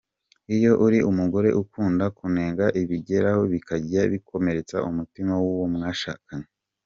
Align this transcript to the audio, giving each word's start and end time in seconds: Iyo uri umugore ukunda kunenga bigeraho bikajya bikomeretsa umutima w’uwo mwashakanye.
Iyo 0.55 0.71
uri 0.85 0.99
umugore 1.11 1.49
ukunda 1.61 2.05
kunenga 2.17 2.65
bigeraho 2.89 3.41
bikajya 3.53 4.01
bikomeretsa 4.13 4.77
umutima 4.89 5.33
w’uwo 5.41 5.65
mwashakanye. 5.75 6.49